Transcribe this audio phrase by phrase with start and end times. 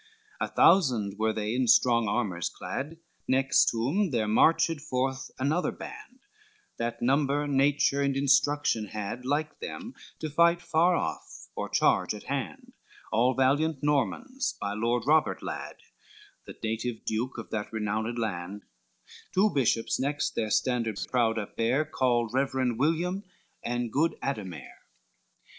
[0.41, 5.71] XXXVIII A thousand were they in strong armors clad, Next whom there marched forth another
[5.71, 6.21] band,
[6.77, 12.23] That number, nature, and instruction had, Like them to fight far off or charge at
[12.23, 12.73] hand,
[13.11, 15.75] All valiant Normans by Lord Robert lad,
[16.47, 18.63] The native Duke of that renowned land,
[19.35, 23.23] Two bishops next their standards proud upbare, Called Reverend William,
[23.63, 24.79] and Good Ademare.